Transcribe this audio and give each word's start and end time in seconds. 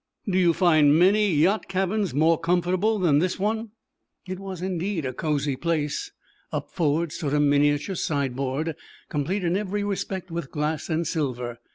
Do 0.27 0.39
you 0.39 0.51
find 0.53 0.97
many 0.97 1.29
yacht 1.31 1.67
cabins 1.67 2.11
more 2.11 2.39
comfortable 2.39 2.97
than 2.97 3.19
this 3.19 3.37
one?" 3.37 3.69
It 4.27 4.39
was, 4.39 4.59
indeed, 4.63 5.05
a 5.05 5.13
cozy 5.13 5.55
place. 5.55 6.11
Up 6.51 6.71
forward 6.71 7.11
stood 7.11 7.35
a 7.35 7.39
miniature 7.39 7.93
sideboard, 7.93 8.75
complete 9.09 9.43
in 9.43 9.55
every 9.55 9.83
respect 9.83 10.31
with 10.31 10.49
glass 10.49 10.89
and 10.89 11.05
silver. 11.05 11.59